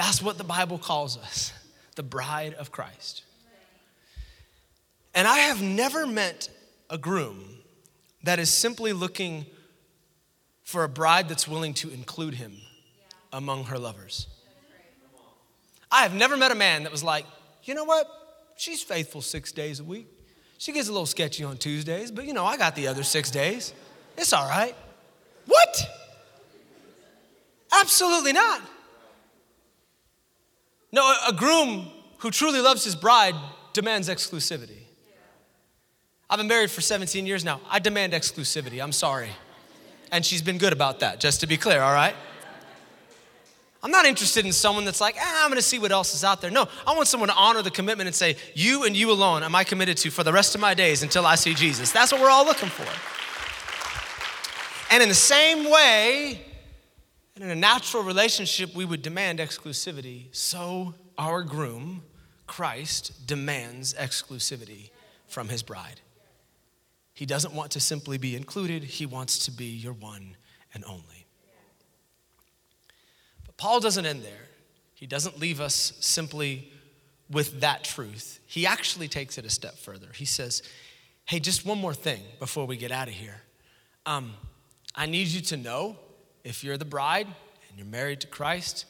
[0.00, 1.52] That's what the Bible calls us
[1.94, 3.22] the bride of Christ.
[5.14, 6.48] And I have never met
[6.88, 7.44] a groom
[8.22, 9.44] that is simply looking
[10.62, 12.56] for a bride that's willing to include him
[13.30, 14.26] among her lovers.
[15.92, 17.26] I have never met a man that was like,
[17.64, 18.08] you know what?
[18.56, 20.08] She's faithful six days a week.
[20.56, 23.30] She gets a little sketchy on Tuesdays, but you know, I got the other six
[23.30, 23.74] days.
[24.16, 24.74] It's all right.
[25.44, 25.90] What?
[27.78, 28.62] Absolutely not.
[30.92, 33.34] No, a groom who truly loves his bride
[33.72, 34.78] demands exclusivity.
[36.28, 37.60] I've been married for 17 years now.
[37.68, 38.82] I demand exclusivity.
[38.82, 39.30] I'm sorry.
[40.12, 42.14] And she's been good about that, just to be clear, all right?
[43.82, 46.40] I'm not interested in someone that's like, ah, I'm gonna see what else is out
[46.40, 46.50] there.
[46.50, 49.54] No, I want someone to honor the commitment and say, You and you alone am
[49.54, 51.90] I committed to for the rest of my days until I see Jesus.
[51.90, 52.86] That's what we're all looking for.
[54.92, 56.42] And in the same way,
[57.40, 60.26] in a natural relationship, we would demand exclusivity.
[60.32, 62.02] So our groom,
[62.46, 64.90] Christ, demands exclusivity
[65.26, 66.00] from his bride.
[67.14, 70.36] He doesn't want to simply be included, he wants to be your one
[70.74, 71.26] and only.
[73.46, 74.48] But Paul doesn't end there.
[74.94, 76.70] He doesn't leave us simply
[77.30, 78.40] with that truth.
[78.46, 80.08] He actually takes it a step further.
[80.14, 80.62] He says,
[81.24, 83.40] Hey, just one more thing before we get out of here.
[84.04, 84.34] Um,
[84.96, 85.96] I need you to know
[86.44, 87.26] if you're the bride
[87.68, 88.86] and you're married to Christ,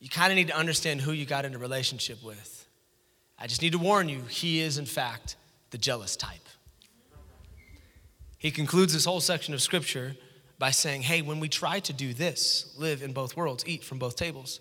[0.00, 2.66] you kind of need to understand who you got into relationship with.
[3.38, 5.36] I just need to warn you, he is, in fact,
[5.70, 6.48] the jealous type.
[8.38, 10.16] He concludes this whole section of scripture
[10.58, 13.98] by saying, Hey, when we try to do this, live in both worlds, eat from
[13.98, 14.60] both tables,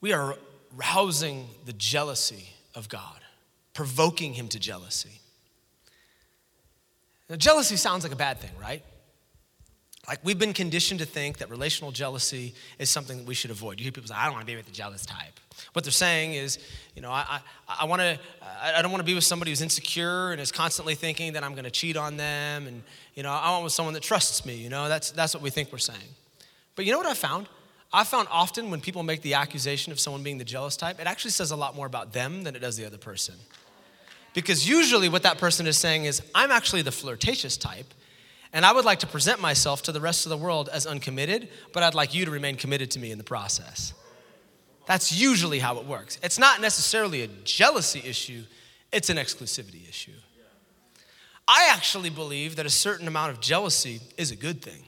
[0.00, 0.36] we are
[0.76, 3.20] rousing the jealousy of God,
[3.74, 5.20] provoking him to jealousy.
[7.28, 8.84] Now, jealousy sounds like a bad thing, right?
[10.08, 13.78] Like we've been conditioned to think that relational jealousy is something that we should avoid.
[13.78, 15.38] You hear people say, "I don't want to be with the jealous type."
[15.74, 16.58] What they're saying is,
[16.96, 18.18] you know, I, I, I want to,
[18.60, 21.52] I don't want to be with somebody who's insecure and is constantly thinking that I'm
[21.52, 22.82] going to cheat on them, and
[23.14, 24.56] you know, I want with someone that trusts me.
[24.56, 26.00] You know, that's that's what we think we're saying.
[26.74, 27.48] But you know what I found?
[27.92, 31.06] I found often when people make the accusation of someone being the jealous type, it
[31.06, 33.34] actually says a lot more about them than it does the other person.
[34.34, 37.92] Because usually what that person is saying is, I'm actually the flirtatious type,
[38.52, 41.48] and I would like to present myself to the rest of the world as uncommitted,
[41.72, 43.94] but I'd like you to remain committed to me in the process.
[44.86, 46.18] That's usually how it works.
[46.22, 48.44] It's not necessarily a jealousy issue,
[48.92, 50.12] it's an exclusivity issue.
[51.48, 54.84] I actually believe that a certain amount of jealousy is a good thing.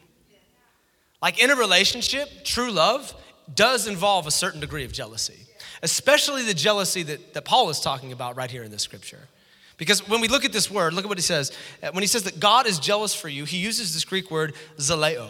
[1.21, 3.15] Like in a relationship, true love
[3.55, 5.47] does involve a certain degree of jealousy,
[5.83, 9.29] especially the jealousy that, that Paul is talking about right here in this scripture.
[9.77, 11.53] Because when we look at this word, look at what he says.
[11.83, 14.55] Uh, when he says that God is jealous for you, he uses this Greek word
[14.79, 15.29] zaleo,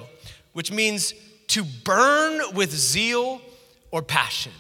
[0.53, 1.15] which means
[1.49, 3.41] to burn with zeal
[3.91, 4.53] or passion.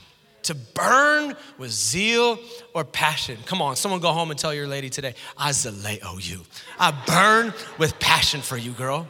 [0.44, 2.38] To burn with zeal
[2.75, 3.38] or passion.
[3.47, 6.42] Come on, someone go home and tell your lady today, I zaleo you.
[6.79, 9.09] I burn with passion for you, girl.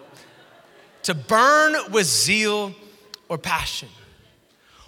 [1.05, 2.75] To burn with zeal
[3.29, 3.89] or passion.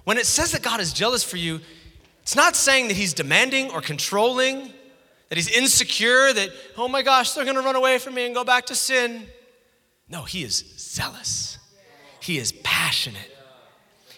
[0.04, 1.60] When it says that God is jealous for you,
[2.22, 4.72] it's not saying that he's demanding or controlling
[5.28, 8.44] that he's insecure, that, oh my gosh, they're gonna run away from me and go
[8.44, 9.26] back to sin.
[10.08, 11.58] No, he is zealous,
[12.20, 13.36] he is passionate,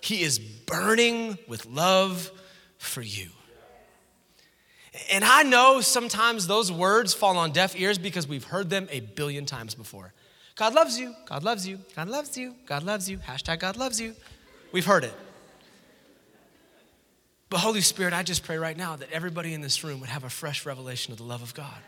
[0.00, 2.30] he is burning with love
[2.76, 3.30] for you.
[5.10, 9.00] And I know sometimes those words fall on deaf ears because we've heard them a
[9.00, 10.12] billion times before.
[10.56, 14.00] God loves you, God loves you, God loves you, God loves you, hashtag God loves
[14.00, 14.14] you.
[14.72, 15.14] We've heard it.
[17.50, 20.24] But Holy Spirit, I just pray right now that everybody in this room would have
[20.24, 21.78] a fresh revelation of the love of God.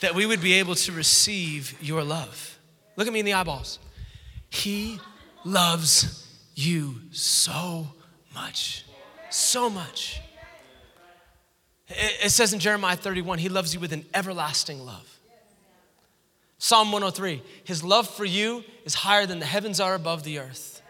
[0.00, 2.58] That we would be able to receive your love.
[2.96, 3.78] Look at me in the eyeballs.
[4.48, 4.98] He
[5.44, 7.88] loves you so
[8.34, 8.84] much.
[9.30, 10.20] So much.
[11.88, 15.08] It says in Jeremiah 31, He loves you with an everlasting love.
[16.58, 20.80] Psalm 103, His love for you is higher than the heavens are above the earth.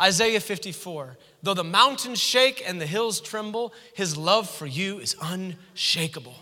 [0.00, 5.14] Isaiah 54, Though the mountains shake and the hills tremble, his love for you is
[5.20, 6.36] unshakable.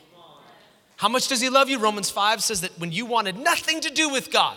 [0.95, 1.81] How much does he love you?
[1.81, 4.57] Romans 5 says that when you wanted nothing to do with God,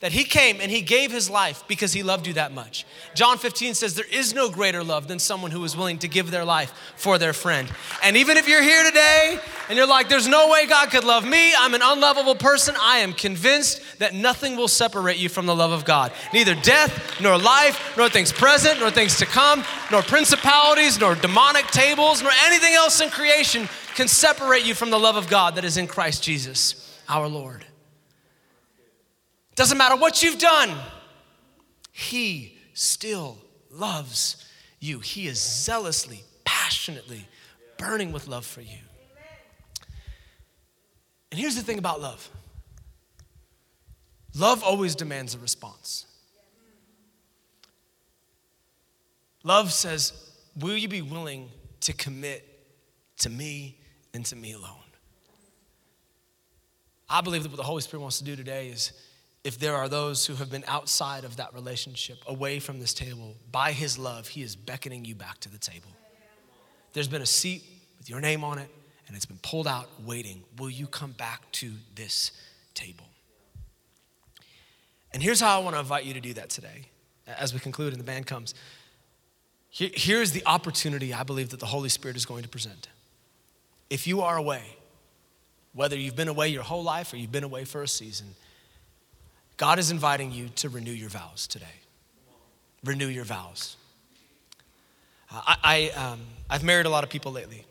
[0.00, 2.86] that he came and he gave his life because he loved you that much.
[3.14, 6.30] John 15 says there is no greater love than someone who is willing to give
[6.30, 7.70] their life for their friend.
[8.02, 11.26] And even if you're here today and you're like, there's no way God could love
[11.26, 15.54] me, I'm an unlovable person, I am convinced that nothing will separate you from the
[15.54, 16.12] love of God.
[16.32, 21.66] Neither death, nor life, nor things present, nor things to come, nor principalities, nor demonic
[21.66, 25.64] tables, nor anything else in creation can separate you from the love of God that
[25.64, 27.66] is in Christ Jesus, our Lord.
[29.54, 30.76] Doesn't matter what you've done,
[31.92, 33.38] He still
[33.70, 34.46] loves
[34.78, 35.00] you.
[35.00, 37.26] He is zealously, passionately
[37.78, 38.78] burning with love for you.
[41.30, 42.28] And here's the thing about love
[44.34, 46.06] love always demands a response.
[49.42, 50.12] Love says,
[50.56, 51.48] Will you be willing
[51.80, 52.46] to commit
[53.18, 53.78] to me
[54.12, 54.76] and to me alone?
[57.08, 58.92] I believe that what the Holy Spirit wants to do today is
[59.42, 63.36] if there are those who have been outside of that relationship, away from this table,
[63.50, 65.88] by His love, He is beckoning you back to the table.
[66.92, 67.62] There's been a seat
[67.98, 68.68] with your name on it,
[69.06, 70.42] and it's been pulled out, waiting.
[70.58, 72.32] Will you come back to this
[72.74, 73.06] table?
[75.12, 76.86] And here's how I want to invite you to do that today.
[77.26, 78.54] as we conclude and the band comes.
[79.70, 82.88] Here's the opportunity I believe that the Holy Spirit is going to present.
[83.88, 84.62] If you are away,
[85.72, 88.34] whether you've been away your whole life or you've been away for a season,
[89.60, 91.66] God is inviting you to renew your vows today.
[92.82, 93.76] Renew your vows.
[95.30, 97.66] I, I, um, I've married a lot of people lately.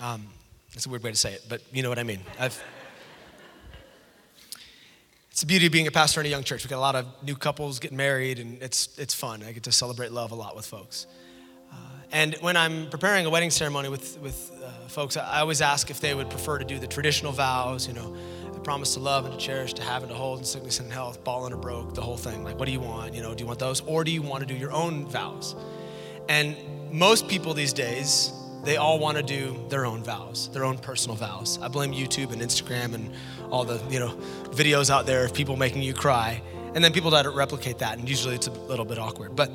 [0.00, 0.28] Um,
[0.72, 2.20] that's a weird way to say it, but you know what I mean.
[2.38, 2.62] I've,
[5.32, 6.62] it's the beauty of being a pastor in a young church.
[6.62, 9.42] We've got a lot of new couples getting married, and it's, it's fun.
[9.42, 11.08] I get to celebrate love a lot with folks.
[11.72, 11.74] Uh,
[12.12, 15.98] and when I'm preparing a wedding ceremony with, with uh, folks, I always ask if
[15.98, 18.16] they would prefer to do the traditional vows, you know,
[18.68, 21.24] promise to love and to cherish, to have and to hold in sickness and health,
[21.24, 22.44] ball and a broke, the whole thing.
[22.44, 23.14] Like, what do you want?
[23.14, 23.80] You know, do you want those?
[23.86, 25.56] Or do you want to do your own vows?
[26.28, 26.54] And
[26.92, 28.30] most people these days,
[28.64, 31.58] they all want to do their own vows, their own personal vows.
[31.62, 33.10] I blame YouTube and Instagram and
[33.50, 34.14] all the, you know,
[34.50, 36.42] videos out there of people making you cry.
[36.74, 39.34] And then people try to replicate that, and usually it's a little bit awkward.
[39.34, 39.50] But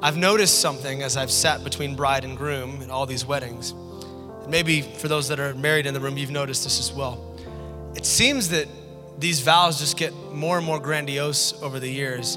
[0.00, 3.74] I've noticed something as I've sat between bride and groom at all these weddings.
[4.48, 7.33] Maybe for those that are married in the room, you've noticed this as well.
[8.04, 8.68] It seems that
[9.18, 12.36] these vows just get more and more grandiose over the years.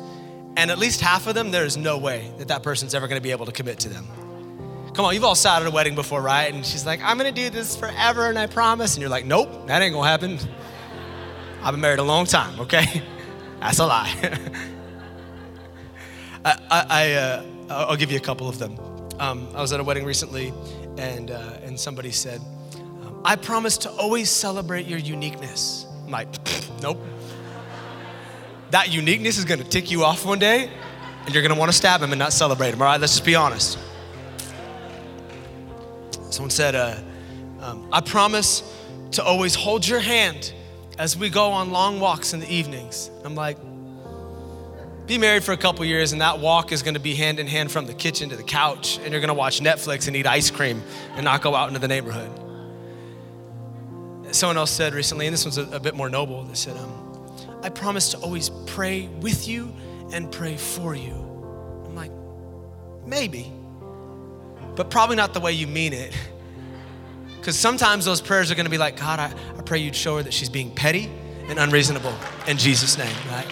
[0.56, 3.20] And at least half of them, there is no way that that person's ever to
[3.20, 4.08] be able to commit to them.
[4.94, 6.54] Come on, you've all sat at a wedding before, right?
[6.54, 8.94] And she's like, I'm gonna do this forever and I promise.
[8.96, 10.40] And you're like, nope, that ain't gonna happen.
[11.62, 13.04] I've been married a long time, okay?
[13.60, 14.40] That's a lie.
[16.46, 18.80] I, I, uh, I'll give you a couple of them.
[19.20, 20.54] Um, I was at a wedding recently
[20.98, 22.40] and, uh, and somebody said,
[23.28, 25.86] I promise to always celebrate your uniqueness.
[26.06, 26.30] I'm like,
[26.82, 26.98] nope.
[28.72, 30.72] That uniqueness is gonna tick you off one day
[31.26, 33.02] and you're gonna wanna stab him and not celebrate him, all right?
[33.02, 33.78] Let's just be honest.
[36.30, 36.96] Someone said, uh,
[37.60, 38.64] um, I promise
[39.12, 40.54] to always hold your hand
[40.98, 43.12] as we go on long walks in the evenings.
[43.26, 43.58] I'm like,
[45.06, 47.74] be married for a couple years, and that walk is gonna be hand in hand
[47.74, 50.82] from the kitchen to the couch, and you're gonna watch Netflix and eat ice cream
[51.16, 52.47] and not go out into the neighborhood.
[54.32, 57.60] Someone else said recently, and this one's a, a bit more noble, they said, um,
[57.64, 59.74] I promise to always pray with you
[60.12, 61.14] and pray for you.
[61.86, 62.12] I'm like,
[63.06, 63.52] maybe
[64.78, 66.16] but probably not the way you mean it.
[67.38, 70.18] Because sometimes those prayers are going to be like, God, I, I pray you'd show
[70.18, 71.10] her that she's being petty
[71.50, 72.14] and unreasonable
[72.48, 73.48] in Jesus' name, right?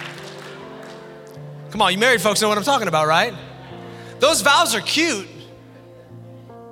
[1.70, 3.34] Come on, you married folks know what I'm talking about, right?
[4.20, 5.26] Those vows are cute,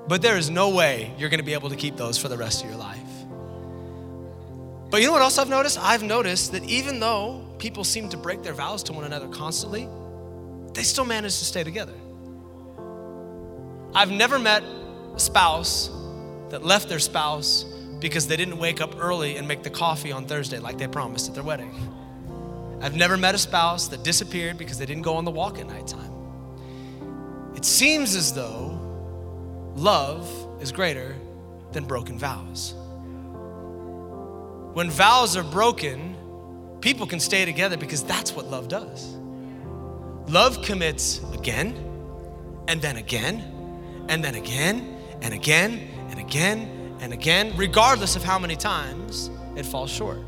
[0.07, 2.39] but there is no way you're going to be able to keep those for the
[2.39, 3.01] rest of your life.
[4.95, 5.77] But you know what else I've noticed?
[5.81, 9.89] I've noticed that even though people seem to break their vows to one another constantly,
[10.73, 11.95] they still manage to stay together.
[13.93, 15.91] I've never met a spouse
[16.51, 17.65] that left their spouse
[17.99, 21.29] because they didn't wake up early and make the coffee on Thursday like they promised
[21.29, 21.75] at their wedding.
[22.81, 25.67] I've never met a spouse that disappeared because they didn't go on the walk at
[25.67, 26.13] nighttime.
[27.57, 28.79] It seems as though
[29.75, 30.31] love
[30.63, 31.17] is greater
[31.73, 32.77] than broken vows.
[34.75, 36.17] When vows are broken,
[36.81, 39.17] people can stay together because that's what love does.
[40.27, 41.77] Love commits again
[42.67, 48.37] and then again and then again and again and again and again, regardless of how
[48.37, 50.19] many times it falls short.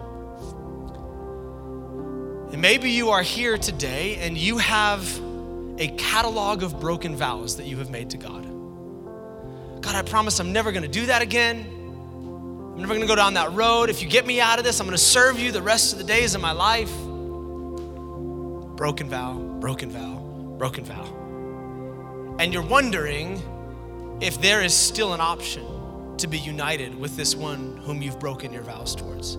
[2.53, 5.03] And maybe you are here today and you have
[5.79, 8.45] a catalog of broken vows that you have made to God.
[9.83, 11.86] God, I promise I'm never gonna do that again.
[12.77, 13.89] I'm never gonna go down that road.
[13.89, 16.05] If you get me out of this, I'm gonna serve you the rest of the
[16.05, 16.93] days of my life.
[18.77, 20.19] Broken vow, broken vow,
[20.59, 22.37] broken vow.
[22.39, 23.43] And you're wondering,
[24.21, 25.65] if there is still an option
[26.19, 29.37] to be united with this one whom you've broken your vows towards.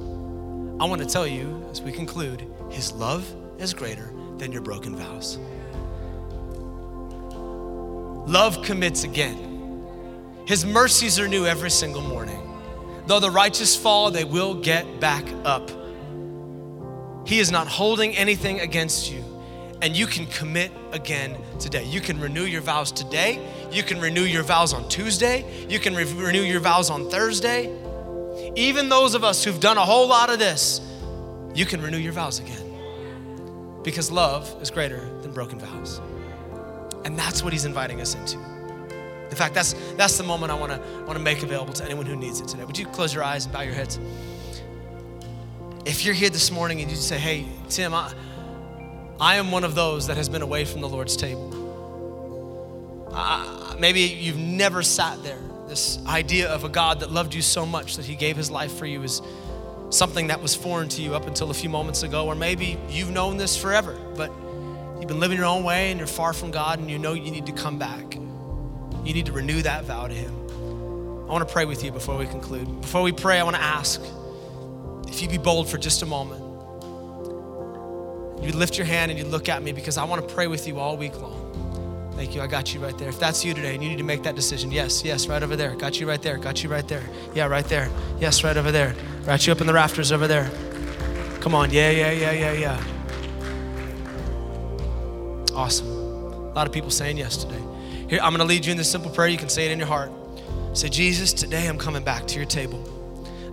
[0.79, 4.95] I want to tell you as we conclude, his love is greater than your broken
[4.95, 5.37] vows.
[8.27, 9.85] Love commits again.
[10.45, 12.46] His mercies are new every single morning.
[13.07, 15.71] Though the righteous fall, they will get back up.
[17.25, 19.23] He is not holding anything against you
[19.81, 21.85] and you can commit again today.
[21.85, 23.39] You can renew your vows today.
[23.71, 25.45] You can renew your vows on Tuesday.
[25.69, 27.71] You can re- renew your vows on Thursday.
[28.55, 30.81] Even those of us who've done a whole lot of this,
[31.53, 32.63] you can renew your vows again.
[33.83, 36.01] Because love is greater than broken vows.
[37.05, 38.37] And that's what he's inviting us into.
[39.29, 42.39] In fact, that's, that's the moment I wanna, wanna make available to anyone who needs
[42.39, 42.63] it today.
[42.63, 43.99] Would you close your eyes and bow your heads?
[45.85, 48.13] If you're here this morning and you say, hey, Tim, I,
[49.19, 51.53] I am one of those that has been away from the Lord's table.
[53.11, 55.39] Uh, maybe you've never sat there.
[55.67, 58.73] This idea of a God that loved you so much that he gave his life
[58.77, 59.21] for you is
[59.89, 63.11] something that was foreign to you up until a few moments ago, or maybe you've
[63.11, 64.31] known this forever, but
[64.99, 67.29] You've been living your own way and you're far from God and you know you
[67.29, 68.16] need to come back.
[69.03, 70.33] You need to renew that vow to Him.
[71.27, 72.81] I want to pray with you before we conclude.
[72.81, 74.01] Before we pray, I want to ask
[75.07, 76.43] if you'd be bold for just a moment.
[78.43, 80.67] You'd lift your hand and you'd look at me because I want to pray with
[80.67, 82.13] you all week long.
[82.15, 82.41] Thank you.
[82.41, 83.09] I got you right there.
[83.09, 85.55] If that's you today and you need to make that decision, yes, yes, right over
[85.55, 85.75] there.
[85.75, 86.37] Got you right there.
[86.37, 87.03] Got you right there.
[87.35, 87.89] Yeah, right there.
[88.19, 88.95] Yes, right over there.
[89.25, 90.49] Got you up in the rafters over there.
[91.41, 91.71] Come on.
[91.71, 92.83] Yeah, yeah, yeah, yeah, yeah.
[95.53, 95.87] Awesome.
[95.87, 97.61] A lot of people saying yes today.
[98.09, 99.27] Here, I'm going to lead you in this simple prayer.
[99.27, 100.11] You can say it in your heart.
[100.71, 102.81] Say, Jesus, today I'm coming back to your table.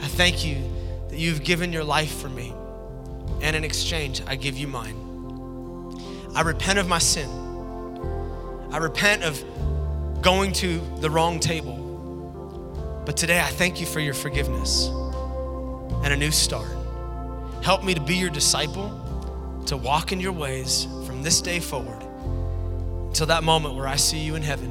[0.01, 0.63] I thank you
[1.09, 2.55] that you've given your life for me.
[3.43, 4.95] And in exchange, I give you mine.
[6.37, 7.29] I repent of my sin.
[8.71, 9.43] I repent of
[10.23, 13.03] going to the wrong table.
[13.05, 14.87] But today, I thank you for your forgiveness
[16.05, 16.71] and a new start.
[17.65, 22.04] Help me to be your disciple, to walk in your ways from this day forward
[23.15, 24.71] until that moment where I see you in heaven.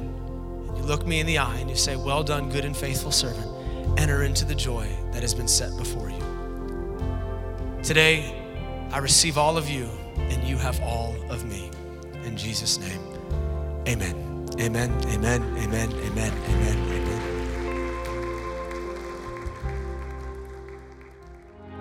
[0.68, 3.10] And you look me in the eye and you say, Well done, good and faithful
[3.10, 3.50] servant.
[3.98, 6.18] Enter into the joy that has been set before you.
[7.82, 8.38] Today,
[8.92, 11.70] I receive all of you, and you have all of me.
[12.24, 13.00] In Jesus' name,
[13.88, 14.50] amen.
[14.60, 16.78] Amen, amen, amen, amen, amen,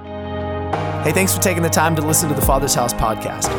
[0.01, 1.03] amen.
[1.03, 3.49] Hey, thanks for taking the time to listen to the Father's House podcast.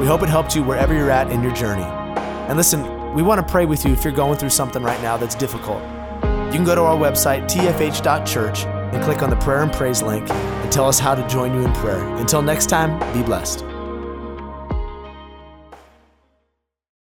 [0.00, 2.03] We hope it helped you wherever you're at in your journey.
[2.48, 5.16] And listen, we want to pray with you if you're going through something right now
[5.16, 5.82] that's difficult.
[5.82, 10.28] You can go to our website, tfh.church, and click on the prayer and praise link
[10.30, 12.04] and tell us how to join you in prayer.
[12.16, 13.64] Until next time, be blessed.